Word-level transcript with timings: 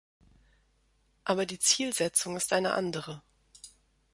Aber 1.25 1.45
die 1.45 1.59
Zielsetzung 1.59 2.35
ist 2.35 2.53
eine 2.53 2.73
andere. 2.73 3.21